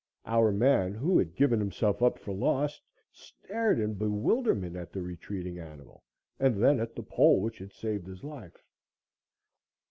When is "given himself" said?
1.35-2.01